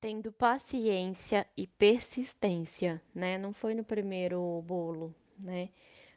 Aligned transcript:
Tendo 0.00 0.32
paciência 0.32 1.46
e 1.54 1.66
persistência, 1.66 3.02
né? 3.14 3.36
Não 3.36 3.52
foi 3.52 3.74
no 3.74 3.84
primeiro 3.84 4.62
bolo, 4.66 5.14
né? 5.38 5.68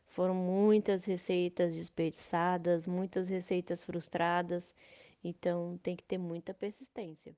Foram 0.07 0.33
muitas 0.33 1.03
receitas 1.03 1.73
desperdiçadas, 1.73 2.87
muitas 2.87 3.27
receitas 3.27 3.83
frustradas, 3.83 4.73
então 5.21 5.77
tem 5.83 5.97
que 5.97 6.03
ter 6.03 6.17
muita 6.17 6.53
persistência. 6.53 7.35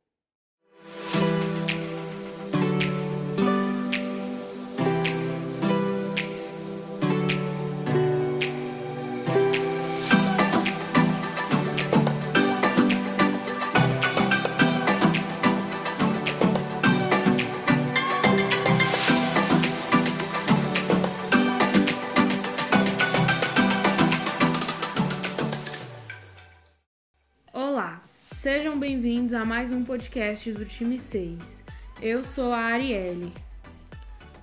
Sejam 28.65 28.79
bem-vindos 28.79 29.31
a 29.35 29.45
mais 29.45 29.71
um 29.71 29.83
podcast 29.83 30.51
do 30.51 30.65
time 30.65 30.97
6. 30.97 31.63
Eu 32.01 32.23
sou 32.23 32.51
a 32.51 32.57
Arielle. 32.57 33.31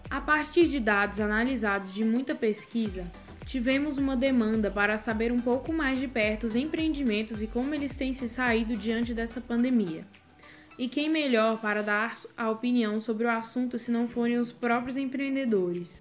A 0.08 0.20
partir 0.20 0.68
de 0.68 0.78
dados 0.78 1.18
analisados 1.18 1.92
de 1.92 2.04
muita 2.04 2.32
pesquisa, 2.32 3.04
tivemos 3.46 3.98
uma 3.98 4.16
demanda 4.16 4.70
para 4.70 4.96
saber 4.96 5.32
um 5.32 5.40
pouco 5.40 5.72
mais 5.72 5.98
de 5.98 6.06
perto 6.06 6.46
os 6.46 6.54
empreendimentos 6.54 7.42
e 7.42 7.48
como 7.48 7.74
eles 7.74 7.96
têm 7.96 8.12
se 8.12 8.28
saído 8.28 8.76
diante 8.76 9.12
dessa 9.12 9.40
pandemia. 9.40 10.06
E 10.78 10.88
quem 10.88 11.10
melhor 11.10 11.60
para 11.60 11.82
dar 11.82 12.16
a 12.36 12.48
opinião 12.48 13.00
sobre 13.00 13.26
o 13.26 13.30
assunto 13.30 13.76
se 13.76 13.90
não 13.90 14.06
forem 14.06 14.38
os 14.38 14.52
próprios 14.52 14.96
empreendedores? 14.96 16.00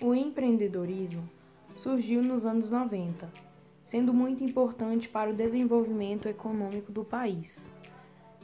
O 0.00 0.14
empreendedorismo 0.14 1.28
surgiu 1.74 2.22
nos 2.22 2.46
anos 2.46 2.70
90 2.70 3.53
sendo 3.94 4.12
muito 4.12 4.42
importante 4.42 5.08
para 5.08 5.30
o 5.30 5.32
desenvolvimento 5.32 6.28
econômico 6.28 6.90
do 6.90 7.04
país. 7.04 7.64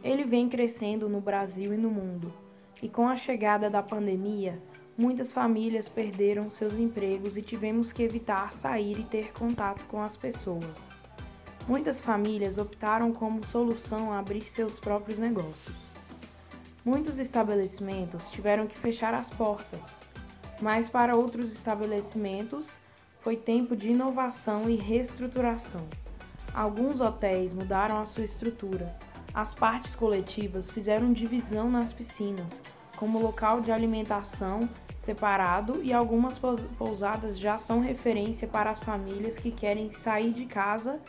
Ele 0.00 0.22
vem 0.22 0.48
crescendo 0.48 1.08
no 1.08 1.20
Brasil 1.20 1.74
e 1.74 1.76
no 1.76 1.90
mundo, 1.90 2.32
e 2.80 2.88
com 2.88 3.08
a 3.08 3.16
chegada 3.16 3.68
da 3.68 3.82
pandemia, 3.82 4.62
muitas 4.96 5.32
famílias 5.32 5.88
perderam 5.88 6.48
seus 6.50 6.74
empregos 6.74 7.36
e 7.36 7.42
tivemos 7.42 7.90
que 7.90 8.04
evitar 8.04 8.52
sair 8.52 8.96
e 9.00 9.02
ter 9.02 9.32
contato 9.32 9.84
com 9.86 10.00
as 10.00 10.16
pessoas. 10.16 10.64
Muitas 11.66 12.00
famílias 12.00 12.56
optaram 12.56 13.12
como 13.12 13.44
solução 13.44 14.12
abrir 14.12 14.42
seus 14.42 14.78
próprios 14.78 15.18
negócios. 15.18 15.74
Muitos 16.84 17.18
estabelecimentos 17.18 18.30
tiveram 18.30 18.68
que 18.68 18.78
fechar 18.78 19.14
as 19.14 19.30
portas, 19.30 19.96
mas 20.62 20.88
para 20.88 21.16
outros 21.16 21.50
estabelecimentos 21.50 22.78
foi 23.20 23.36
tempo 23.36 23.76
de 23.76 23.90
inovação 23.90 24.68
e 24.68 24.76
reestruturação. 24.76 25.86
Alguns 26.54 27.00
hotéis 27.00 27.52
mudaram 27.52 27.98
a 28.00 28.06
sua 28.06 28.24
estrutura. 28.24 28.96
As 29.32 29.54
partes 29.54 29.94
coletivas 29.94 30.70
fizeram 30.70 31.12
divisão 31.12 31.70
nas 31.70 31.92
piscinas, 31.92 32.60
como 32.96 33.20
local 33.20 33.60
de 33.60 33.70
alimentação 33.70 34.60
separado, 34.98 35.82
e 35.82 35.92
algumas 35.92 36.38
pousadas 36.76 37.38
já 37.38 37.56
são 37.56 37.80
referência 37.80 38.46
para 38.46 38.70
as 38.70 38.80
famílias 38.80 39.38
que 39.38 39.50
querem 39.50 39.90
sair 39.92 40.32
de 40.32 40.44
casa 40.44 41.00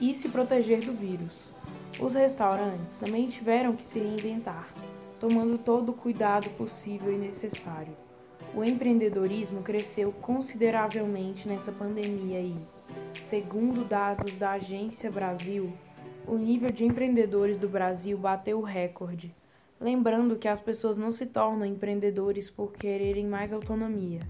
e 0.00 0.12
se 0.12 0.28
proteger 0.28 0.80
do 0.80 0.92
vírus. 0.92 1.52
Os 2.00 2.14
restaurantes 2.14 2.98
também 2.98 3.28
tiveram 3.28 3.74
que 3.74 3.84
se 3.84 3.98
reinventar, 3.98 4.68
tomando 5.18 5.56
todo 5.56 5.90
o 5.90 5.94
cuidado 5.94 6.50
possível 6.50 7.12
e 7.12 7.16
necessário. 7.16 8.07
O 8.54 8.64
empreendedorismo 8.64 9.62
cresceu 9.62 10.12
consideravelmente 10.12 11.46
nessa 11.46 11.70
pandemia 11.70 12.40
e, 12.40 12.56
segundo 13.14 13.84
dados 13.84 14.32
da 14.32 14.52
Agência 14.52 15.10
Brasil, 15.10 15.72
o 16.26 16.36
nível 16.36 16.70
de 16.70 16.84
empreendedores 16.84 17.56
do 17.56 17.68
Brasil 17.68 18.18
bateu 18.18 18.58
o 18.58 18.64
recorde. 18.64 19.34
Lembrando 19.80 20.36
que 20.36 20.48
as 20.48 20.60
pessoas 20.60 20.96
não 20.96 21.12
se 21.12 21.26
tornam 21.26 21.64
empreendedores 21.64 22.50
por 22.50 22.72
quererem 22.72 23.26
mais 23.26 23.52
autonomia, 23.52 24.20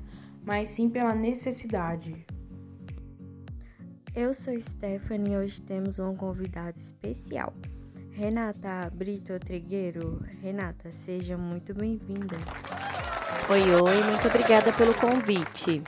mas 0.44 0.70
sim 0.70 0.90
pela 0.90 1.14
necessidade. 1.14 2.26
Eu 4.14 4.34
sou 4.34 4.60
Stephanie 4.60 5.32
e 5.32 5.36
hoje 5.36 5.62
temos 5.62 5.98
um 5.98 6.14
convidado 6.14 6.78
especial. 6.78 7.54
Renata 8.10 8.90
Brito 8.92 9.38
Trigueiro. 9.38 10.20
Renata, 10.42 10.90
seja 10.90 11.38
muito 11.38 11.72
bem-vinda. 11.72 12.36
Oi, 13.50 13.62
oi, 13.62 14.02
muito 14.04 14.28
obrigada 14.28 14.70
pelo 14.74 14.92
convite. 14.92 15.82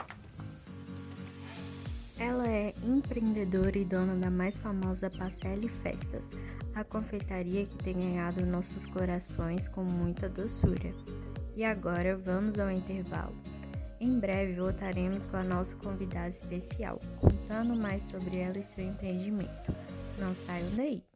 Ela 2.18 2.48
é 2.48 2.72
empreendedora 2.82 3.76
e 3.76 3.84
dona 3.84 4.14
da 4.14 4.30
mais 4.30 4.58
famosa 4.58 5.10
Pacelli 5.10 5.68
Festas, 5.68 6.30
a 6.74 6.82
confeitaria 6.82 7.66
que 7.66 7.76
tem 7.84 7.92
ganhado 7.92 8.46
nossos 8.46 8.86
corações 8.86 9.68
com 9.68 9.84
muita 9.84 10.26
doçura. 10.26 10.90
E 11.54 11.62
agora 11.62 12.16
vamos 12.16 12.58
ao 12.58 12.70
intervalo. 12.70 13.36
Em 14.00 14.18
breve 14.18 14.54
voltaremos 14.54 15.26
com 15.26 15.36
a 15.36 15.44
nossa 15.44 15.76
convidada 15.76 16.30
especial, 16.30 16.98
contando 17.20 17.76
mais 17.76 18.04
sobre 18.04 18.38
ela 18.38 18.58
e 18.58 18.64
seu 18.64 18.82
empreendimento. 18.82 19.70
Não 20.18 20.34
saiam 20.34 20.70
daí! 20.74 21.09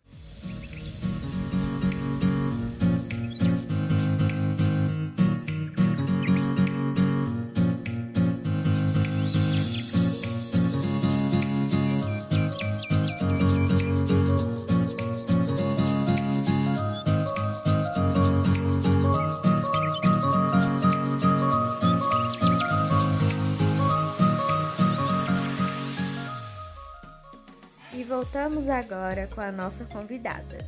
Voltamos 28.34 28.68
agora 28.68 29.28
com 29.32 29.40
a 29.40 29.52
nossa 29.52 29.84
convidada. 29.84 30.58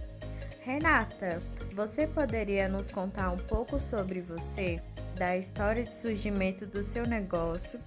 Renata, 0.62 1.40
você 1.74 2.06
poderia 2.06 2.68
nos 2.68 2.92
contar 2.92 3.32
um 3.32 3.36
pouco 3.36 3.80
sobre 3.80 4.20
você, 4.20 4.80
da 5.16 5.36
história 5.36 5.82
de 5.82 5.92
surgimento 5.92 6.64
do 6.64 6.80
seu 6.84 7.04
negócio, 7.04 7.80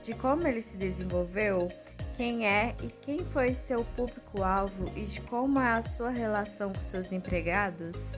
de 0.00 0.14
como 0.14 0.46
ele 0.46 0.62
se 0.62 0.76
desenvolveu, 0.76 1.66
quem 2.16 2.46
é 2.46 2.76
e 2.80 2.86
quem 2.86 3.18
foi 3.18 3.54
seu 3.54 3.82
público-alvo 3.96 4.84
e 4.94 5.00
de 5.00 5.20
como 5.22 5.58
é 5.58 5.72
a 5.72 5.82
sua 5.82 6.10
relação 6.10 6.72
com 6.72 6.80
seus 6.80 7.10
empregados? 7.10 8.12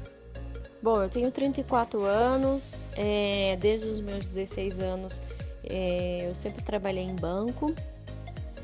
Bom, 0.83 1.03
eu 1.03 1.09
tenho 1.09 1.33
34 1.33 2.05
anos, 2.05 2.73
é, 2.95 3.57
desde 3.59 3.87
os 3.87 4.03
meus 4.03 4.23
16 4.23 4.81
anos 4.81 5.19
é, 5.65 6.27
eu 6.29 6.35
sempre 6.35 6.63
trabalhei 6.63 7.05
em 7.05 7.17
banco, 7.17 7.75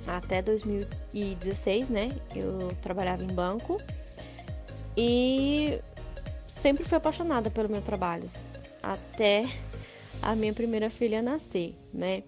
até 0.07 0.43
2016, 0.43 1.89
né? 1.89 2.09
Eu 2.35 2.69
trabalhava 2.81 3.23
em 3.23 3.33
banco 3.35 3.81
e 4.97 5.81
sempre 6.47 6.85
fui 6.85 6.97
apaixonada 6.97 7.51
pelo 7.51 7.69
meu 7.69 7.83
trabalho, 7.83 8.29
até 8.83 9.49
a 10.21 10.35
minha 10.37 10.53
primeira 10.53 10.91
filha 10.91 11.23
nascer, 11.23 11.75
né? 11.93 12.23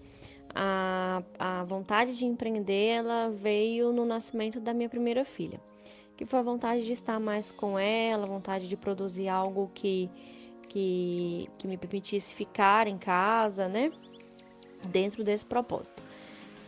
A, 0.53 1.21
a 1.37 1.63
vontade 1.65 2.15
de 2.15 2.25
empreender 2.25 2.87
ela 2.87 3.29
veio 3.29 3.91
no 3.91 4.05
nascimento 4.05 4.59
da 4.59 4.73
minha 4.73 4.87
primeira 4.87 5.25
filha, 5.25 5.59
que 6.15 6.25
foi 6.25 6.39
a 6.39 6.43
vontade 6.43 6.85
de 6.85 6.93
estar 6.93 7.19
mais 7.19 7.51
com 7.51 7.77
ela, 7.77 8.25
vontade 8.25 8.67
de 8.67 8.77
produzir 8.77 9.27
algo 9.27 9.69
que, 9.73 10.09
que, 10.69 11.49
que 11.57 11.67
me 11.67 11.77
permitisse 11.77 12.33
ficar 12.33 12.87
em 12.87 12.97
casa, 12.97 13.67
né? 13.67 13.91
Dentro 14.85 15.23
desse 15.23 15.45
propósito. 15.45 16.01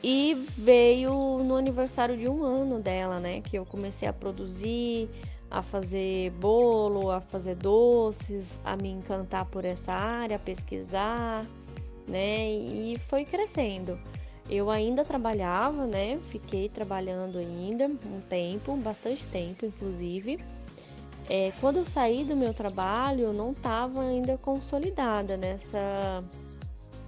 E 0.04 0.36
veio 0.58 1.12
no 1.44 1.56
aniversário 1.56 2.16
de 2.16 2.30
um 2.30 2.44
ano 2.44 2.80
dela, 2.80 3.20
né? 3.20 3.42
Que 3.42 3.58
eu 3.58 3.66
comecei 3.66 4.08
a 4.08 4.14
produzir, 4.14 5.10
a 5.50 5.62
fazer 5.62 6.32
bolo, 6.32 7.10
a 7.10 7.20
fazer 7.20 7.56
doces, 7.56 8.60
a 8.64 8.76
me 8.76 8.90
encantar 8.90 9.46
por 9.46 9.66
essa 9.66 9.92
área, 9.92 10.36
a 10.36 10.40
pesquisar, 10.40 11.46
né? 12.08 12.50
E 12.50 12.98
foi 13.10 13.26
crescendo. 13.26 14.00
Eu 14.50 14.70
ainda 14.70 15.04
trabalhava, 15.04 15.86
né? 15.86 16.20
Fiquei 16.30 16.70
trabalhando 16.70 17.38
ainda 17.38 17.88
um 17.88 18.22
tempo, 18.30 18.76
bastante 18.78 19.26
tempo, 19.28 19.66
inclusive. 19.66 20.40
É, 21.30 21.52
quando 21.60 21.78
eu 21.78 21.86
saí 21.86 22.24
do 22.24 22.36
meu 22.36 22.54
trabalho, 22.54 23.26
eu 23.26 23.34
não 23.34 23.52
estava 23.52 24.02
ainda 24.02 24.38
consolidada 24.38 25.36
nessa, 25.36 26.24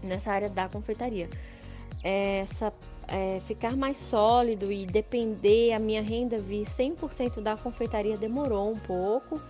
nessa 0.03 0.31
área 0.31 0.49
da 0.49 0.67
confeitaria 0.67 1.29
essa 2.03 2.73
é, 3.07 3.39
ficar 3.41 3.75
mais 3.75 3.97
sólido 3.97 4.71
e 4.71 4.85
depender 4.85 5.73
a 5.73 5.79
minha 5.79 6.01
renda 6.01 6.37
vir 6.37 6.65
100% 6.65 7.41
da 7.41 7.57
confeitaria 7.57 8.17
demorou 8.17 8.71
um 8.71 8.79
pouco, 8.79 9.41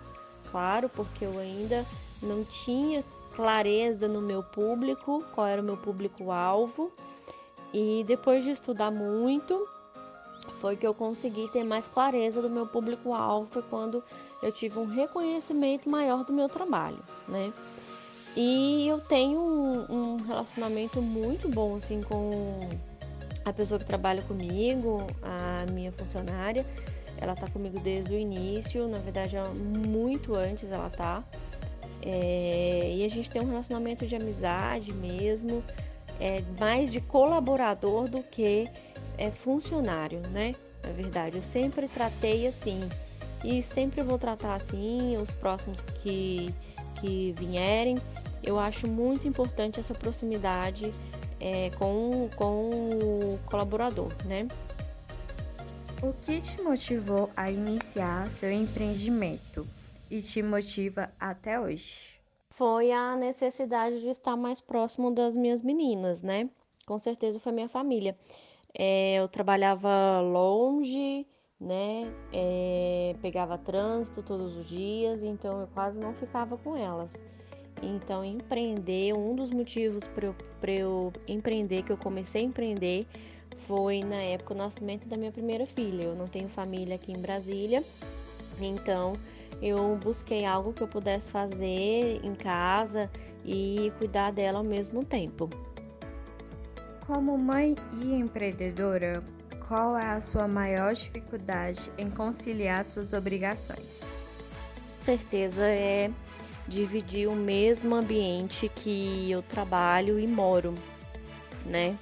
claro, 0.49 0.89
porque 0.89 1.25
eu 1.25 1.37
ainda 1.37 1.85
não 2.21 2.43
tinha 2.43 3.03
clareza 3.35 4.07
no 4.07 4.21
meu 4.21 4.43
público, 4.43 5.23
qual 5.33 5.47
era 5.47 5.61
o 5.61 5.65
meu 5.65 5.77
público-alvo. 5.77 6.91
E 7.71 8.03
depois 8.07 8.43
de 8.43 8.51
estudar 8.51 8.91
muito, 8.91 9.67
foi 10.59 10.75
que 10.75 10.85
eu 10.85 10.93
consegui 10.93 11.47
ter 11.49 11.63
mais 11.63 11.87
clareza 11.87 12.41
do 12.41 12.49
meu 12.49 12.65
público-alvo, 12.65 13.47
foi 13.49 13.61
quando 13.61 14.03
eu 14.41 14.51
tive 14.51 14.79
um 14.79 14.85
reconhecimento 14.85 15.89
maior 15.89 16.23
do 16.23 16.33
meu 16.33 16.49
trabalho, 16.49 16.99
né? 17.27 17.53
E 18.35 18.87
eu 18.87 18.99
tenho 18.99 19.39
um, 19.39 19.85
um 19.89 20.17
relacionamento 20.17 21.01
muito 21.01 21.49
bom 21.49 21.75
assim 21.75 22.01
com 22.01 22.59
a 23.43 23.51
pessoa 23.51 23.79
que 23.79 23.85
trabalha 23.85 24.21
comigo, 24.21 25.05
a 25.21 25.65
minha 25.71 25.91
funcionária. 25.91 26.65
Ela 27.21 27.35
tá 27.35 27.47
comigo 27.47 27.79
desde 27.79 28.13
o 28.13 28.17
início, 28.17 28.87
na 28.87 28.97
verdade, 28.99 29.35
muito 29.87 30.35
antes 30.35 30.71
ela 30.71 30.89
tá. 30.89 31.23
É, 32.01 32.93
e 32.95 33.03
a 33.03 33.09
gente 33.09 33.29
tem 33.29 33.41
um 33.41 33.49
relacionamento 33.49 34.07
de 34.07 34.15
amizade 34.15 34.93
mesmo, 34.93 35.61
é, 36.19 36.41
mais 36.57 36.91
de 36.91 37.01
colaborador 37.01 38.07
do 38.07 38.23
que 38.23 38.69
é, 39.17 39.29
funcionário, 39.31 40.21
né? 40.29 40.55
Na 40.81 40.91
verdade, 40.91 41.37
eu 41.37 41.43
sempre 41.43 41.89
tratei 41.89 42.47
assim 42.47 42.87
e 43.43 43.61
sempre 43.61 44.01
vou 44.01 44.17
tratar 44.17 44.55
assim 44.55 45.17
os 45.17 45.31
próximos 45.31 45.81
que, 45.81 46.53
que 46.99 47.33
vierem. 47.33 47.97
Eu 48.43 48.59
acho 48.59 48.87
muito 48.87 49.27
importante 49.27 49.79
essa 49.79 49.93
proximidade 49.93 50.91
é, 51.39 51.69
com, 51.71 52.29
com 52.35 52.69
o 52.69 53.39
colaborador, 53.45 54.11
né? 54.25 54.47
O 56.01 56.13
que 56.13 56.39
te 56.39 56.61
motivou 56.61 57.29
a 57.35 57.51
iniciar 57.51 58.29
seu 58.29 58.51
empreendimento 58.51 59.67
e 60.09 60.21
te 60.21 60.41
motiva 60.41 61.11
até 61.19 61.59
hoje? 61.59 62.19
Foi 62.51 62.91
a 62.91 63.15
necessidade 63.15 63.99
de 63.99 64.07
estar 64.07 64.35
mais 64.37 64.61
próximo 64.61 65.11
das 65.11 65.35
minhas 65.35 65.61
meninas, 65.61 66.21
né? 66.21 66.49
Com 66.85 66.97
certeza 66.97 67.39
foi 67.39 67.51
minha 67.51 67.69
família. 67.69 68.17
É, 68.73 69.15
eu 69.15 69.27
trabalhava 69.27 70.21
longe, 70.21 71.27
né? 71.59 72.11
É, 72.31 73.15
pegava 73.21 73.57
trânsito 73.57 74.23
todos 74.23 74.55
os 74.55 74.67
dias, 74.67 75.21
então 75.21 75.61
eu 75.61 75.67
quase 75.67 75.99
não 75.99 76.13
ficava 76.13 76.57
com 76.57 76.75
elas. 76.75 77.11
Então, 77.81 78.23
empreender, 78.23 79.13
um 79.13 79.35
dos 79.35 79.51
motivos 79.51 80.07
para 80.07 80.25
eu, 80.25 80.35
eu 80.67 81.13
empreender, 81.27 81.83
que 81.83 81.91
eu 81.91 81.97
comecei 81.97 82.41
a 82.41 82.45
empreender, 82.45 83.07
foi 83.67 84.03
na 84.03 84.21
época 84.21 84.53
o 84.53 84.57
nascimento 84.57 85.07
da 85.07 85.17
minha 85.17 85.31
primeira 85.31 85.65
filha. 85.65 86.03
Eu 86.03 86.15
não 86.15 86.27
tenho 86.27 86.49
família 86.49 86.95
aqui 86.95 87.11
em 87.11 87.19
Brasília, 87.19 87.83
então 88.59 89.13
eu 89.61 89.97
busquei 89.97 90.45
algo 90.45 90.73
que 90.73 90.81
eu 90.81 90.87
pudesse 90.87 91.31
fazer 91.31 92.19
em 92.23 92.33
casa 92.35 93.09
e 93.45 93.91
cuidar 93.97 94.31
dela 94.31 94.59
ao 94.59 94.63
mesmo 94.63 95.03
tempo. 95.03 95.49
Como 97.05 97.37
mãe 97.37 97.75
e 98.01 98.13
empreendedora, 98.13 99.23
qual 99.69 99.95
é 99.95 100.09
a 100.09 100.19
sua 100.19 100.47
maior 100.47 100.91
dificuldade 100.93 101.91
em 101.95 102.09
conciliar 102.09 102.83
suas 102.83 103.13
obrigações? 103.13 104.25
Certeza 104.97 105.63
é 105.63 106.09
dividir 106.67 107.29
o 107.29 107.35
mesmo 107.35 107.93
ambiente 107.93 108.67
que 108.67 109.29
eu 109.29 109.43
trabalho 109.43 110.19
e 110.19 110.25
moro, 110.25 110.73
né? 111.67 111.95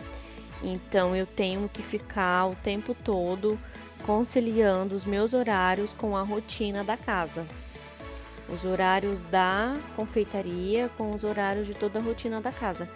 Então 0.63 1.13
eu 1.13 1.25
tenho 1.25 1.67
que 1.67 1.83
ficar 1.83 2.45
o 2.45 2.55
tempo 2.55 2.95
todo 2.95 3.59
conciliando 4.05 4.95
os 4.95 5.03
meus 5.03 5.33
horários 5.33 5.91
com 5.91 6.15
a 6.15 6.21
rotina 6.21 6.85
da 6.85 6.95
casa. 6.95 7.45
Os 8.47 8.63
horários 8.63 9.23
da 9.23 9.77
confeitaria 9.93 10.89
com 10.97 11.13
os 11.13 11.25
horários 11.25 11.67
de 11.67 11.73
toda 11.73 11.99
a 11.99 12.01
rotina 12.01 12.39
da 12.39 12.51
casa. 12.51 12.89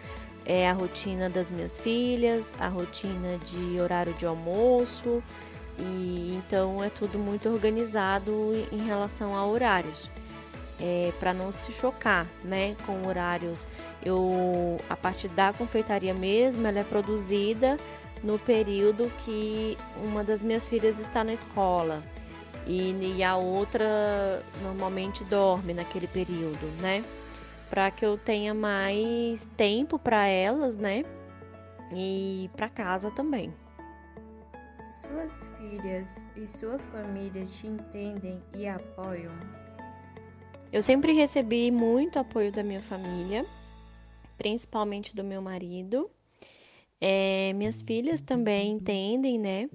É 0.45 0.69
a 0.69 0.73
rotina 0.73 1.29
das 1.29 1.51
minhas 1.51 1.77
filhas, 1.77 2.55
a 2.59 2.67
rotina 2.67 3.37
de 3.39 3.79
horário 3.79 4.13
de 4.15 4.25
almoço, 4.25 5.23
e 5.77 6.35
então 6.35 6.83
é 6.83 6.89
tudo 6.89 7.19
muito 7.19 7.47
organizado 7.49 8.31
em 8.71 8.83
relação 8.85 9.35
a 9.35 9.45
horários 9.45 10.09
é, 10.81 11.13
para 11.19 11.33
não 11.33 11.51
se 11.51 11.71
chocar, 11.71 12.27
né, 12.43 12.75
com 12.85 13.07
horários. 13.07 13.65
Eu 14.03 14.79
a 14.89 14.95
parte 14.95 15.27
da 15.27 15.53
confeitaria 15.53 16.13
mesmo, 16.13 16.65
ela 16.65 16.79
é 16.79 16.83
produzida 16.83 17.79
no 18.23 18.39
período 18.39 19.11
que 19.19 19.77
uma 20.03 20.23
das 20.23 20.43
minhas 20.43 20.67
filhas 20.67 20.99
está 20.99 21.23
na 21.23 21.33
escola 21.33 22.03
e, 22.67 23.15
e 23.17 23.23
a 23.23 23.35
outra 23.35 24.43
normalmente 24.61 25.23
dorme 25.25 25.73
naquele 25.73 26.07
período, 26.07 26.65
né? 26.79 27.03
Para 27.71 27.89
que 27.89 28.05
eu 28.05 28.17
tenha 28.17 28.53
mais 28.53 29.49
tempo 29.55 29.97
para 29.97 30.27
elas, 30.27 30.75
né? 30.75 31.05
E 31.95 32.49
para 32.57 32.67
casa 32.67 33.09
também. 33.11 33.53
Suas 35.01 35.49
filhas 35.57 36.27
e 36.35 36.45
sua 36.45 36.77
família 36.77 37.45
te 37.45 37.67
entendem 37.67 38.43
e 38.53 38.67
apoiam? 38.67 39.31
Eu 40.69 40.83
sempre 40.83 41.13
recebi 41.13 41.71
muito 41.71 42.19
apoio 42.19 42.51
da 42.51 42.61
minha 42.61 42.81
família, 42.81 43.45
principalmente 44.37 45.15
do 45.15 45.23
meu 45.23 45.41
marido. 45.41 46.11
É, 46.99 47.53
minhas 47.53 47.81
filhas 47.81 48.19
também 48.19 48.73
entendem, 48.73 49.39
né? 49.39 49.69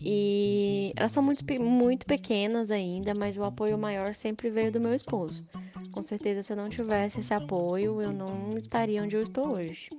E 0.00 0.92
elas 0.96 1.12
são 1.12 1.22
muito, 1.22 1.44
muito 1.62 2.06
pequenas 2.06 2.72
ainda, 2.72 3.14
mas 3.14 3.36
o 3.36 3.44
apoio 3.44 3.78
maior 3.78 4.16
sempre 4.16 4.50
veio 4.50 4.72
do 4.72 4.80
meu 4.80 4.92
esposo. 4.92 5.46
Com 5.92 6.02
certeza, 6.02 6.42
se 6.42 6.52
eu 6.52 6.56
não 6.56 6.68
tivesse 6.68 7.20
esse 7.20 7.34
apoio, 7.34 8.00
eu 8.00 8.12
não 8.12 8.56
estaria 8.56 9.02
onde 9.02 9.16
eu 9.16 9.22
estou 9.22 9.56
hoje. 9.56 9.90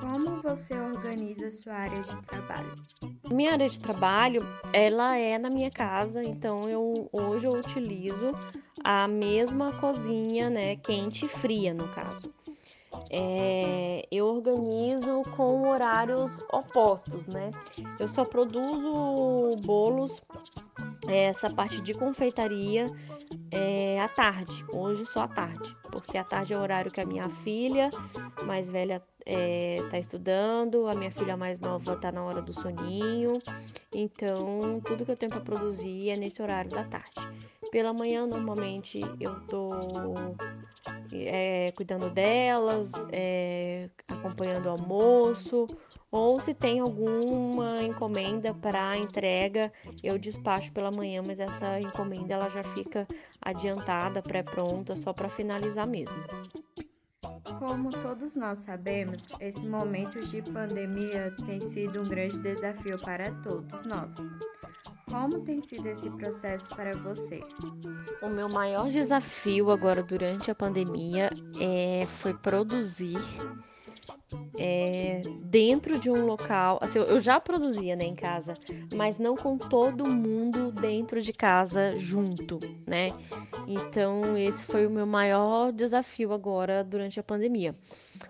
Como 0.00 0.42
você 0.42 0.74
organiza 0.74 1.50
sua 1.50 1.74
área 1.74 2.02
de 2.02 2.16
trabalho? 2.22 2.76
Minha 3.30 3.52
área 3.52 3.68
de 3.68 3.78
trabalho, 3.78 4.42
ela 4.72 5.16
é 5.16 5.38
na 5.38 5.48
minha 5.48 5.70
casa, 5.70 6.22
então 6.22 6.68
eu 6.68 7.08
hoje 7.12 7.46
eu 7.46 7.52
utilizo 7.52 8.32
a 8.82 9.06
mesma 9.06 9.72
cozinha, 9.74 10.50
né, 10.50 10.76
quente 10.76 11.26
e 11.26 11.28
fria 11.28 11.72
no 11.72 11.88
caso. 11.88 12.32
É, 13.08 14.06
eu 14.10 14.26
organizo 14.26 15.22
com 15.36 15.68
horários 15.68 16.42
opostos, 16.52 17.26
né? 17.26 17.50
Eu 17.98 18.08
só 18.08 18.24
produzo 18.24 19.56
bolos, 19.64 20.20
essa 21.14 21.50
parte 21.50 21.80
de 21.80 21.94
confeitaria, 21.94 22.86
é, 23.50 24.00
à 24.00 24.08
tarde. 24.08 24.64
Hoje 24.72 25.04
só 25.06 25.22
à 25.22 25.28
tarde, 25.28 25.76
porque 25.90 26.16
à 26.16 26.24
tarde 26.24 26.52
é 26.52 26.56
o 26.56 26.60
horário 26.60 26.90
que 26.90 27.00
a 27.00 27.06
minha 27.06 27.28
filha 27.28 27.90
mais 28.44 28.68
velha 28.68 29.02
está 29.26 29.96
é, 29.96 30.00
estudando, 30.00 30.86
a 30.88 30.94
minha 30.94 31.10
filha 31.10 31.36
mais 31.36 31.60
nova 31.60 31.94
está 31.94 32.10
na 32.10 32.22
hora 32.22 32.40
do 32.40 32.52
soninho. 32.52 33.34
Então, 33.94 34.80
tudo 34.84 35.04
que 35.04 35.12
eu 35.12 35.16
tenho 35.16 35.30
para 35.30 35.40
produzir 35.40 36.10
é 36.10 36.16
nesse 36.16 36.40
horário 36.40 36.70
da 36.70 36.84
tarde. 36.84 37.28
Pela 37.70 37.92
manhã, 37.92 38.26
normalmente, 38.26 39.00
eu 39.20 39.40
tô 39.46 39.70
é, 41.12 41.72
cuidando 41.76 42.10
delas, 42.10 42.92
é, 43.12 43.88
acompanhando 44.08 44.66
o 44.66 44.70
almoço, 44.70 45.66
ou 46.10 46.40
se 46.40 46.52
tem 46.52 46.80
alguma 46.80 47.82
encomenda 47.82 48.52
para 48.52 48.96
entrega, 48.96 49.72
eu 50.02 50.18
despacho 50.18 50.72
pela 50.72 50.90
manhã, 50.90 51.22
mas 51.24 51.38
essa 51.38 51.78
encomenda 51.80 52.34
ela 52.34 52.50
já 52.50 52.64
fica 52.74 53.06
adiantada, 53.40 54.20
pré-pronta, 54.20 54.96
só 54.96 55.12
para 55.12 55.28
finalizar 55.28 55.86
mesmo. 55.86 56.16
Como 57.58 57.90
todos 57.90 58.36
nós 58.36 58.58
sabemos, 58.58 59.28
esse 59.40 59.66
momento 59.66 60.20
de 60.20 60.42
pandemia 60.42 61.34
tem 61.46 61.60
sido 61.60 62.00
um 62.00 62.04
grande 62.04 62.38
desafio 62.38 62.98
para 62.98 63.30
todos 63.42 63.82
nós. 63.84 64.16
Como 65.10 65.40
tem 65.40 65.60
sido 65.60 65.86
esse 65.88 66.08
processo 66.08 66.68
para 66.70 66.96
você? 66.96 67.42
O 68.22 68.28
meu 68.28 68.48
maior 68.48 68.88
desafio 68.90 69.70
agora 69.70 70.04
durante 70.04 70.52
a 70.52 70.54
pandemia 70.54 71.30
é, 71.60 72.06
foi 72.06 72.32
produzir 72.32 73.18
é, 74.58 75.22
dentro 75.42 75.98
de 75.98 76.10
um 76.10 76.26
local. 76.26 76.78
Assim, 76.80 76.98
eu 76.98 77.20
já 77.20 77.40
produzia 77.40 77.96
né, 77.96 78.04
em 78.04 78.14
casa, 78.14 78.54
mas 78.94 79.18
não 79.18 79.36
com 79.36 79.56
todo 79.56 80.08
mundo 80.08 80.72
dentro 80.72 81.20
de 81.20 81.32
casa 81.32 81.94
junto, 81.96 82.60
né? 82.86 83.10
Então, 83.66 84.36
esse 84.36 84.64
foi 84.64 84.86
o 84.86 84.90
meu 84.90 85.06
maior 85.06 85.72
desafio 85.72 86.32
agora 86.32 86.82
durante 86.82 87.18
a 87.18 87.22
pandemia. 87.22 87.74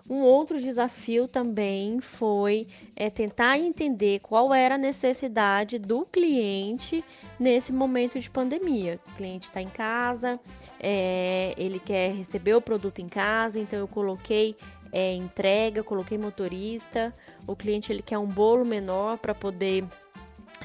Um 0.09 0.21
outro 0.21 0.59
desafio 0.59 1.27
também 1.27 1.99
foi 1.99 2.67
é, 2.95 3.09
tentar 3.09 3.57
entender 3.57 4.19
qual 4.19 4.53
era 4.53 4.75
a 4.75 4.77
necessidade 4.77 5.77
do 5.79 6.05
cliente 6.05 7.03
nesse 7.39 7.71
momento 7.71 8.19
de 8.19 8.29
pandemia. 8.29 8.99
O 9.09 9.15
cliente 9.15 9.47
está 9.47 9.61
em 9.61 9.69
casa, 9.69 10.39
é, 10.79 11.53
ele 11.57 11.79
quer 11.79 12.13
receber 12.13 12.55
o 12.55 12.61
produto 12.61 12.99
em 12.99 13.07
casa, 13.07 13.59
então 13.59 13.79
eu 13.79 13.87
coloquei 13.87 14.55
é, 14.91 15.13
entrega, 15.13 15.83
coloquei 15.83 16.17
motorista. 16.17 17.13
O 17.47 17.55
cliente 17.55 17.91
ele 17.91 18.01
quer 18.01 18.17
um 18.17 18.27
bolo 18.27 18.65
menor 18.65 19.17
para 19.17 19.33
poder 19.33 19.85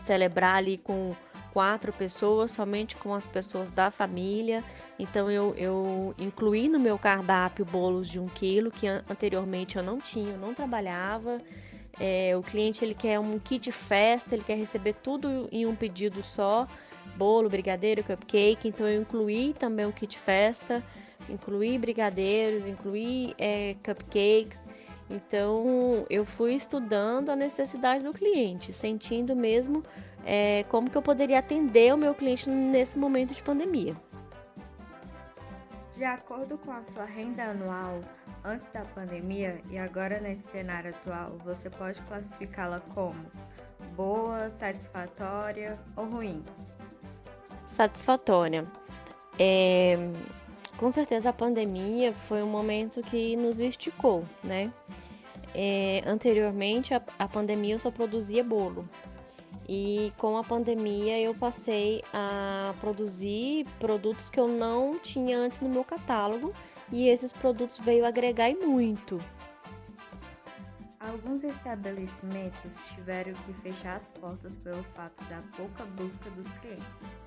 celebrar 0.05 0.57
ali 0.57 0.79
com, 0.79 1.15
quatro 1.57 1.91
pessoas, 1.91 2.51
somente 2.51 2.97
com 2.97 3.15
as 3.15 3.27
pessoas 3.27 3.71
da 3.71 3.91
família. 3.91 4.63
Então 4.99 5.31
eu, 5.31 5.55
eu 5.57 6.15
incluí 6.19 6.69
no 6.69 6.79
meu 6.79 6.99
cardápio 6.99 7.65
bolos 7.65 8.11
de 8.11 8.21
um 8.21 8.29
quilo, 8.29 8.71
que 8.71 8.87
anteriormente 8.87 9.79
eu 9.79 9.83
não 9.83 9.99
tinha, 9.99 10.33
eu 10.33 10.39
não 10.39 10.53
trabalhava. 10.53 11.41
É, 11.99 12.37
o 12.37 12.43
cliente 12.43 12.85
ele 12.85 12.93
quer 12.93 13.19
um 13.19 13.39
kit 13.39 13.73
festa, 13.73 14.35
ele 14.35 14.45
quer 14.45 14.59
receber 14.59 14.97
tudo 15.03 15.49
em 15.51 15.65
um 15.65 15.75
pedido 15.75 16.23
só, 16.23 16.69
bolo, 17.17 17.49
brigadeiro, 17.49 18.05
cupcake. 18.05 18.69
Então 18.69 18.87
eu 18.87 19.01
incluí 19.01 19.55
também 19.55 19.87
o 19.87 19.93
kit 19.95 20.19
festa, 20.19 20.85
incluí 21.29 21.79
brigadeiros, 21.79 22.67
incluí 22.67 23.35
é, 23.39 23.75
cupcakes. 23.85 24.67
Então 25.09 26.05
eu 26.11 26.25
fui 26.25 26.55
estudando 26.55 27.31
a 27.31 27.37
necessidade 27.37 28.03
do 28.03 28.13
cliente, 28.13 28.73
sentindo 28.73 29.37
mesmo 29.37 29.83
é, 30.25 30.65
como 30.69 30.91
que 30.91 30.97
eu 30.97 31.03
poderia 31.03 31.39
atender 31.39 31.95
o 31.95 31.97
meu 31.97 32.15
cliente 32.15 32.51
nesse 32.51 32.99
momento 32.99 33.35
de 33.35 33.43
pandemia. 33.43 33.95
De 35.97 36.05
acordo 36.05 36.59
com 36.59 36.73
a 36.73 36.85
sua 36.85 37.05
renda 37.05 37.45
anual, 37.45 38.01
antes 38.45 38.69
da 38.69 38.83
pandemia 38.83 39.63
e 39.71 39.79
agora 39.79 40.21
nesse 40.21 40.43
cenário 40.43 40.91
atual, 40.91 41.39
você 41.43 41.71
pode 41.71 42.03
classificá-la 42.03 42.81
como 42.93 43.25
boa, 43.95 44.51
satisfatória 44.51 45.79
ou 45.97 46.05
ruim? 46.05 46.45
Satisfatória. 47.67 48.67
É, 49.39 49.97
com 50.77 50.91
certeza 50.91 51.31
a 51.31 51.33
pandemia 51.33 52.13
foi 52.13 52.43
um 52.43 52.49
momento 52.49 53.03
que 53.03 53.37
nos 53.37 53.61
esticou, 53.61 54.25
né? 54.43 54.73
É, 55.55 56.03
anteriormente 56.07 56.93
a, 56.93 57.03
a 57.19 57.27
pandemia 57.27 57.75
eu 57.75 57.79
só 57.79 57.91
produzia 57.91 58.45
bolo, 58.45 58.89
e 59.69 60.13
com 60.17 60.37
a 60.37 60.45
pandemia 60.45 61.19
eu 61.19 61.35
passei 61.35 62.03
a 62.13 62.73
produzir 62.81 63.67
produtos 63.81 64.29
que 64.29 64.39
eu 64.39 64.47
não 64.47 64.99
tinha 64.99 65.37
antes 65.39 65.61
no 65.61 65.69
meu 65.69 65.85
catálogo 65.85 66.55
e 66.93 67.09
esses 67.09 67.33
produtos 67.33 67.79
veio 67.79 68.07
agregar 68.07 68.49
e 68.49 68.55
muito. 68.55 69.21
Alguns 71.01 71.45
estabelecimentos 71.45 72.89
tiveram 72.95 73.33
que 73.33 73.53
fechar 73.55 73.97
as 73.97 74.11
portas 74.11 74.57
pelo 74.57 74.83
fato 74.95 75.23
da 75.25 75.43
pouca 75.57 75.85
busca 75.85 76.31
dos 76.31 76.51
clientes. 76.51 77.26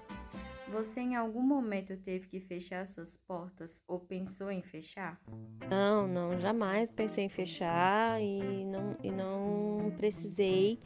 Você 0.72 1.02
em 1.02 1.16
algum 1.16 1.42
momento 1.42 1.98
teve 1.98 2.28
que 2.28 2.40
fechar 2.40 2.86
suas 2.86 3.18
portas 3.18 3.82
ou 3.88 4.00
pensou 4.00 4.52
em 4.52 4.62
fechar? 4.62 5.20
Não, 5.68 6.08
não, 6.08 6.40
jamais 6.40 6.92
pensei 6.92 7.26
em 7.26 7.30
fechar 7.30 8.22
e 8.22 8.64
não, 8.66 8.96
e 9.04 9.12
não 9.12 9.92
precisei 9.98 10.80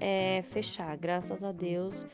é, 0.00 0.42
fechar. 0.42 0.98
Graças 0.98 1.42
a 1.42 1.50
Deus, 1.50 2.04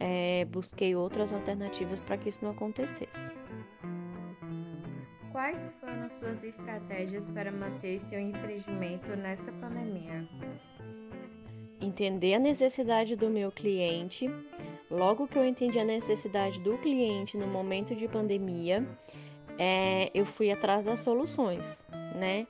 é, 0.00 0.44
busquei 0.46 0.96
outras 0.96 1.32
alternativas 1.32 2.00
para 2.00 2.18
que 2.18 2.28
isso 2.28 2.44
não 2.44 2.50
acontecesse. 2.50 3.30
Quais 5.30 5.74
foram 5.80 6.08
suas 6.10 6.42
estratégias 6.42 7.28
para 7.28 7.52
manter 7.52 7.98
seu 8.00 8.18
empreendimento 8.18 9.16
nesta 9.16 9.52
pandemia? 9.52 10.28
Entender 11.80 12.34
a 12.34 12.38
necessidade 12.38 13.14
do 13.14 13.28
meu 13.28 13.52
cliente 13.52 14.28
Logo 14.94 15.26
que 15.26 15.36
eu 15.36 15.44
entendi 15.44 15.78
a 15.78 15.84
necessidade 15.84 16.60
do 16.60 16.78
cliente 16.78 17.36
no 17.36 17.48
momento 17.48 17.96
de 17.96 18.06
pandemia, 18.06 18.86
é, 19.58 20.08
eu 20.14 20.24
fui 20.24 20.52
atrás 20.52 20.84
das 20.84 21.00
soluções, 21.00 21.84
né? 22.14 22.46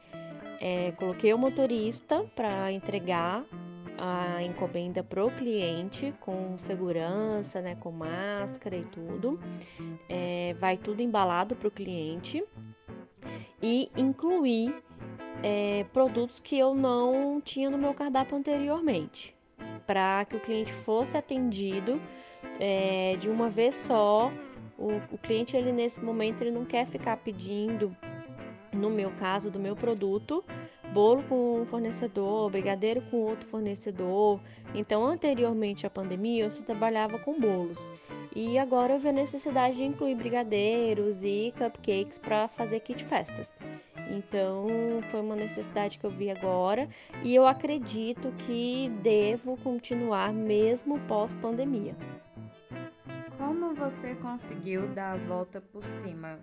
É, 0.60 0.92
coloquei 0.92 1.32
o 1.32 1.38
motorista 1.38 2.24
para 2.36 2.70
entregar 2.70 3.44
a 3.96 4.42
encomenda 4.42 5.02
pro 5.02 5.30
cliente 5.30 6.12
com 6.20 6.58
segurança, 6.58 7.62
né, 7.62 7.76
com 7.76 7.90
máscara 7.90 8.76
e 8.76 8.84
tudo. 8.84 9.40
É, 10.08 10.54
vai 10.58 10.76
tudo 10.76 11.00
embalado 11.00 11.56
pro 11.56 11.70
cliente 11.70 12.44
e 13.62 13.90
incluir 13.96 14.74
é, 15.42 15.84
produtos 15.92 16.40
que 16.40 16.58
eu 16.58 16.74
não 16.74 17.40
tinha 17.40 17.70
no 17.70 17.78
meu 17.78 17.94
cardápio 17.94 18.36
anteriormente, 18.36 19.34
para 19.86 20.24
que 20.26 20.36
o 20.36 20.40
cliente 20.40 20.72
fosse 20.72 21.16
atendido 21.16 22.00
é, 22.61 23.16
de 23.18 23.28
uma 23.28 23.49
vez 23.49 23.75
só. 23.76 24.32
O, 24.76 24.88
o 25.12 25.18
cliente, 25.18 25.56
ele 25.56 25.73
nesse 25.73 26.00
momento, 26.00 26.42
ele 26.42 26.50
não 26.50 26.64
quer 26.64 26.87
ficar 26.87 27.16
pedindo, 27.18 27.96
no 28.73 28.90
meu 28.90 29.11
caso, 29.12 29.50
do 29.50 29.58
meu 29.58 29.76
produto, 29.76 30.44
bolo 30.92 31.23
com 31.25 31.61
um 31.61 31.66
fornecedor, 31.66 32.50
brigadeiro 32.50 33.00
com 33.02 33.18
outro 33.18 33.49
fornecedor. 33.49 34.40
Então, 34.75 35.04
anteriormente 35.04 35.87
à 35.87 35.90
pandemia, 35.90 36.44
eu 36.44 36.50
só 36.50 36.62
trabalhava 36.62 37.18
com 37.18 37.38
bolos. 37.38 37.78
E 38.34 38.58
agora 38.58 38.94
eu 38.94 38.99
vi 38.99 39.08
a 39.08 39.12
necessidade 39.12 39.76
de 39.76 39.84
incluir 39.84 40.16
brigadeiros 40.16 41.23
e 41.23 41.54
cupcakes 41.56 42.18
para 42.18 42.49
fazer 42.49 42.80
kit 42.80 43.04
festas. 43.04 43.52
Então, 44.11 44.66
foi 45.11 45.20
uma 45.20 45.37
necessidade 45.37 45.99
que 45.99 46.04
eu 46.04 46.11
vi 46.11 46.30
agora 46.30 46.88
e 47.23 47.34
eu 47.34 47.46
acredito 47.46 48.32
que 48.38 48.88
devo 49.02 49.56
continuar 49.58 50.32
mesmo 50.32 50.99
pós-pandemia. 51.00 51.96
Como 53.75 53.90
você 53.90 54.14
conseguiu 54.14 54.87
dar 54.87 55.14
a 55.14 55.16
volta 55.16 55.61
por 55.61 55.85
cima? 55.85 56.38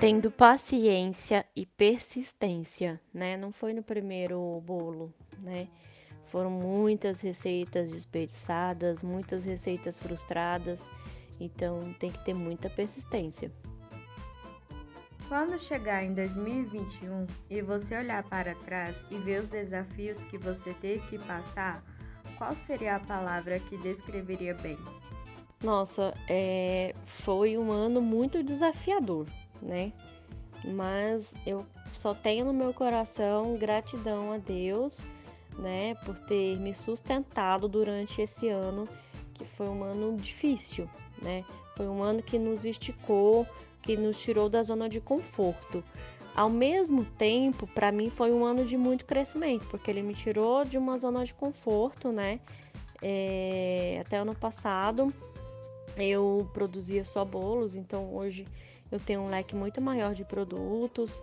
Tendo 0.00 0.30
paciência 0.30 1.44
e 1.54 1.66
persistência, 1.66 2.98
né? 3.12 3.36
Não 3.36 3.52
foi 3.52 3.74
no 3.74 3.82
primeiro 3.82 4.58
bolo, 4.64 5.12
né? 5.40 5.68
Foram 6.24 6.50
muitas 6.50 7.20
receitas 7.20 7.90
desperdiçadas, 7.90 9.02
muitas 9.02 9.44
receitas 9.44 9.98
frustradas, 9.98 10.88
então 11.38 11.92
tem 11.98 12.10
que 12.10 12.24
ter 12.24 12.32
muita 12.32 12.70
persistência. 12.70 13.52
Quando 15.28 15.58
chegar 15.58 16.02
em 16.02 16.14
2021 16.14 17.26
e 17.50 17.60
você 17.60 17.98
olhar 17.98 18.22
para 18.22 18.54
trás 18.54 18.96
e 19.10 19.18
ver 19.18 19.42
os 19.42 19.50
desafios 19.50 20.24
que 20.24 20.38
você 20.38 20.72
teve 20.72 21.06
que 21.08 21.18
passar, 21.18 21.84
qual 22.38 22.56
seria 22.56 22.96
a 22.96 23.00
palavra 23.00 23.60
que 23.60 23.76
descreveria 23.76 24.54
bem? 24.54 24.78
Nossa, 25.62 26.14
é, 26.28 26.94
foi 27.04 27.58
um 27.58 27.72
ano 27.72 28.00
muito 28.00 28.44
desafiador, 28.44 29.26
né? 29.60 29.92
Mas 30.64 31.34
eu 31.44 31.66
só 31.94 32.14
tenho 32.14 32.44
no 32.44 32.52
meu 32.52 32.72
coração 32.72 33.56
gratidão 33.56 34.32
a 34.32 34.38
Deus, 34.38 35.04
né, 35.58 35.96
por 36.04 36.16
ter 36.26 36.56
me 36.58 36.72
sustentado 36.74 37.66
durante 37.66 38.22
esse 38.22 38.48
ano, 38.48 38.88
que 39.34 39.44
foi 39.44 39.68
um 39.68 39.82
ano 39.82 40.16
difícil, 40.16 40.88
né? 41.20 41.44
Foi 41.76 41.88
um 41.88 42.02
ano 42.04 42.22
que 42.22 42.38
nos 42.38 42.64
esticou, 42.64 43.44
que 43.82 43.96
nos 43.96 44.20
tirou 44.20 44.48
da 44.48 44.62
zona 44.62 44.88
de 44.88 45.00
conforto. 45.00 45.82
Ao 46.36 46.48
mesmo 46.48 47.04
tempo, 47.04 47.66
para 47.66 47.90
mim 47.90 48.10
foi 48.10 48.32
um 48.32 48.44
ano 48.44 48.64
de 48.64 48.76
muito 48.76 49.04
crescimento, 49.04 49.66
porque 49.66 49.90
ele 49.90 50.02
me 50.02 50.14
tirou 50.14 50.64
de 50.64 50.78
uma 50.78 50.96
zona 50.96 51.24
de 51.24 51.34
conforto, 51.34 52.12
né? 52.12 52.38
É, 53.02 54.02
até 54.04 54.18
ano 54.18 54.34
passado 54.36 55.12
eu 55.98 56.48
produzia 56.52 57.04
só 57.04 57.24
bolos, 57.24 57.74
então 57.74 58.14
hoje 58.14 58.46
eu 58.90 58.98
tenho 58.98 59.20
um 59.20 59.28
leque 59.28 59.54
muito 59.54 59.80
maior 59.80 60.14
de 60.14 60.24
produtos 60.24 61.22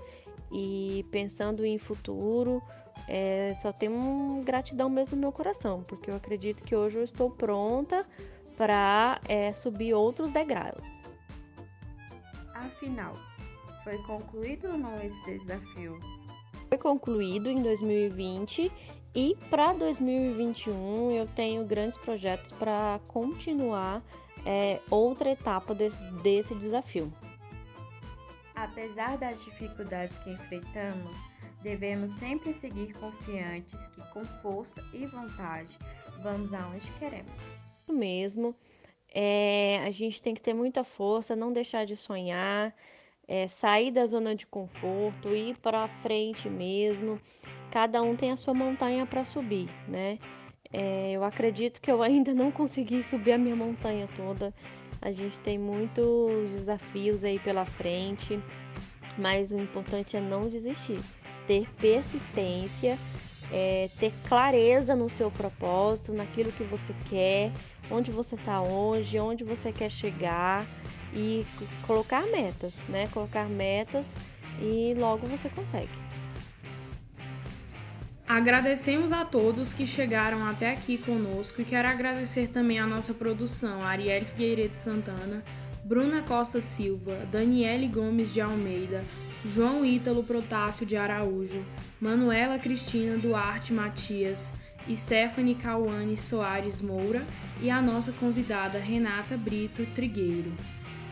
e 0.52 1.06
pensando 1.12 1.66
em 1.66 1.78
futuro, 1.78 2.62
é, 3.08 3.54
só 3.62 3.72
tenho 3.72 4.42
gratidão 4.44 4.90
mesmo 4.90 5.16
no 5.16 5.22
meu 5.22 5.32
coração, 5.32 5.84
porque 5.84 6.10
eu 6.10 6.16
acredito 6.16 6.64
que 6.64 6.76
hoje 6.76 6.98
eu 6.98 7.04
estou 7.04 7.30
pronta 7.30 8.06
para 8.58 9.20
é, 9.28 9.54
subir 9.54 9.94
outros 9.94 10.32
degraus. 10.32 10.84
Afinal, 12.54 13.16
foi 13.84 13.98
concluído 14.04 14.70
ou 14.72 14.78
não 14.78 14.96
esse 15.02 15.24
desafio? 15.26 16.00
Foi 16.70 16.78
concluído 16.78 17.50
em 17.50 17.62
2020 17.62 18.72
e 19.14 19.38
para 19.50 19.74
2021 19.74 21.12
eu 21.12 21.28
tenho 21.28 21.64
grandes 21.66 21.98
projetos 21.98 22.52
para 22.52 23.00
continuar 23.08 24.02
é, 24.46 24.80
outra 24.90 25.32
etapa 25.32 25.74
desse, 25.74 25.98
desse 26.22 26.56
desafio. 26.56 27.12
Apesar 28.56 29.18
das 29.18 29.44
dificuldades 29.44 30.18
que 30.20 30.30
enfrentamos, 30.30 31.12
devemos 31.62 32.12
sempre 32.12 32.54
seguir 32.54 32.94
confiantes 32.94 33.88
que, 33.88 34.02
com 34.14 34.24
força 34.42 34.84
e 34.94 35.06
vontade, 35.06 35.78
vamos 36.22 36.54
aonde 36.54 36.92
queremos. 36.94 37.42
Isso 37.84 37.94
mesmo. 37.94 38.56
É, 39.14 39.80
a 39.86 39.90
gente 39.90 40.22
tem 40.22 40.34
que 40.34 40.42
ter 40.42 40.54
muita 40.54 40.84
força, 40.84 41.36
não 41.36 41.52
deixar 41.52 41.86
de 41.86 41.96
sonhar, 41.96 42.74
é, 43.28 43.48
sair 43.48 43.92
da 43.92 44.06
zona 44.06 44.36
de 44.36 44.46
conforto, 44.46 45.36
ir 45.36 45.58
para 45.58 45.88
frente 46.02 46.50
mesmo. 46.50 47.20
Cada 47.72 48.02
um 48.02 48.16
tem 48.16 48.32
a 48.32 48.38
sua 48.38 48.54
montanha 48.54 49.06
para 49.06 49.24
subir, 49.24 49.70
né? 49.88 50.20
É, 50.78 51.14
eu 51.14 51.24
acredito 51.24 51.80
que 51.80 51.90
eu 51.90 52.04
ainda 52.04 52.34
não 52.34 52.52
consegui 52.52 53.02
subir 53.02 53.32
a 53.32 53.38
minha 53.38 53.56
montanha 53.56 54.10
toda. 54.18 54.54
A 55.02 55.10
gente 55.10 55.40
tem 55.40 55.58
muitos 55.58 56.50
desafios 56.50 57.24
aí 57.24 57.40
pela 57.40 57.66
frente, 57.66 58.38
mas 59.18 59.52
o 59.52 59.58
importante 59.58 60.18
é 60.18 60.20
não 60.20 60.50
desistir, 60.50 61.00
ter 61.48 61.66
persistência, 61.80 63.00
é, 63.54 63.90
ter 64.02 64.12
clareza 64.28 64.98
no 64.98 65.10
seu 65.10 65.32
propósito, 65.32 66.12
naquilo 66.12 66.52
que 66.52 66.64
você 66.64 66.94
quer, 67.10 67.52
onde 67.90 68.12
você 68.12 68.36
está 68.36 68.62
hoje, 68.62 69.18
onde 69.18 69.46
você 69.46 69.72
quer 69.72 69.90
chegar 69.90 70.66
e 71.14 71.46
colocar 71.88 72.28
metas, 72.28 72.76
né? 72.90 73.08
Colocar 73.14 73.46
metas 73.46 74.06
e 74.60 74.94
logo 74.98 75.26
você 75.26 75.48
consegue. 75.48 76.05
Agradecemos 78.36 79.14
a 79.14 79.24
todos 79.24 79.72
que 79.72 79.88
chegaram 79.88 80.46
até 80.46 80.74
aqui 80.74 80.98
conosco 80.98 81.62
e 81.62 81.64
quero 81.64 81.88
agradecer 81.88 82.50
também 82.50 82.78
a 82.78 82.86
nossa 82.86 83.14
produção, 83.14 83.82
Arielle 83.82 84.26
Figueiredo 84.26 84.76
Santana, 84.76 85.42
Bruna 85.86 86.22
Costa 86.22 86.60
Silva, 86.60 87.18
Daniele 87.32 87.88
Gomes 87.88 88.34
de 88.34 88.42
Almeida, 88.42 89.06
João 89.46 89.86
Ítalo 89.86 90.22
Protássio 90.22 90.86
de 90.86 90.98
Araújo, 90.98 91.64
Manuela 91.98 92.60
Cristina 92.60 93.18
Duarte 93.18 93.72
Matias, 93.72 94.52
Stephanie 94.94 95.56
Cauane 95.56 96.18
Soares 96.18 96.82
Moura 96.82 97.26
e 97.62 97.70
a 97.70 97.82
nossa 97.82 98.12
convidada 98.12 98.78
Renata 98.78 99.38
Brito 99.38 99.86
Trigueiro. 99.96 100.52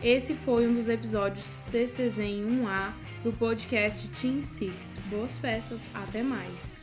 Esse 0.02 0.34
foi 0.34 0.66
um 0.66 0.74
dos 0.74 0.90
episódios 0.90 1.46
TCZ 1.72 2.18
em 2.18 2.44
1A 2.44 2.92
do 3.22 3.32
podcast 3.32 4.06
Team 4.08 4.42
Six. 4.42 4.74
Boas 5.08 5.38
festas, 5.38 5.80
até 5.94 6.22
mais! 6.22 6.73